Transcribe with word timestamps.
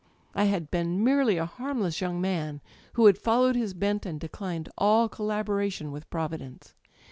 I 0.33 0.45
had 0.45 0.71
been 0.71 1.03
merely 1.03 1.37
a 1.37 1.45
harmless 1.45 2.01
young 2.01 2.19
man» 2.19 2.59
who 2.93 3.05
had 3.05 3.19
followed 3.19 3.55
his 3.55 3.75
bent 3.75 4.03
and 4.03 4.19
declined 4.19 4.67
all 4.75 5.07
collaboration 5.07 5.91
with 5.91 6.09
Providence. 6.09 6.73